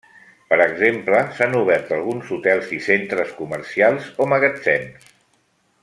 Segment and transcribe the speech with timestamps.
[0.51, 5.15] Per exemple, s'han obert alguns hotels i centres comercials o magatzems.